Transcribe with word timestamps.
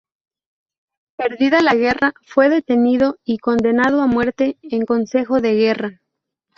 Perdida 1.15 1.61
la 1.61 1.75
guerra, 1.75 2.15
fue 2.25 2.49
detenido 2.49 3.19
y 3.23 3.37
condenado 3.37 4.01
a 4.01 4.07
muerte 4.07 4.57
en 4.63 4.83
consejo 4.87 5.41
de 5.41 5.53
guerra. 5.53 5.99